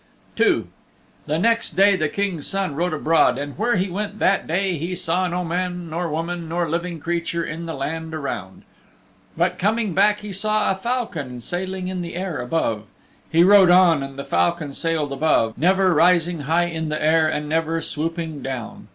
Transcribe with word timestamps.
II 0.39 0.63
The 1.27 1.37
next 1.37 1.75
day 1.75 1.95
the 1.95 2.09
King's 2.09 2.47
Son 2.47 2.73
rode 2.73 2.91
abroad 2.91 3.37
and 3.37 3.55
where 3.55 3.75
he 3.75 3.87
went 3.87 4.17
that 4.17 4.47
day 4.47 4.75
he 4.79 4.95
saw 4.95 5.27
no 5.27 5.43
man 5.43 5.91
nor 5.91 6.09
woman 6.09 6.49
nor 6.49 6.67
living 6.67 6.99
creature 6.99 7.43
in 7.43 7.67
the 7.67 7.75
land 7.75 8.15
around. 8.15 8.63
But 9.37 9.59
coming 9.59 9.93
back 9.93 10.21
he 10.21 10.33
saw 10.33 10.71
a 10.71 10.75
falcon 10.75 11.39
sailing 11.39 11.87
in 11.87 12.01
the 12.01 12.15
air 12.15 12.41
above. 12.41 12.85
He 13.31 13.43
rode 13.43 13.69
on 13.69 14.01
and 14.01 14.17
the 14.17 14.25
falcon 14.25 14.73
sailed 14.73 15.13
above, 15.13 15.55
never 15.55 15.93
rising 15.93 16.39
high 16.39 16.65
in 16.65 16.89
the 16.89 16.99
air, 16.99 17.27
and 17.29 17.47
never 17.47 17.79
swooping 17.79 18.41
down. 18.41 18.87